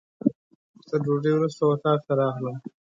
تر 0.87 0.97
ډوډۍ 1.03 1.31
وروسته 1.33 1.61
اتاق 1.65 1.99
ته 2.07 2.13
راغلم. 2.21 2.55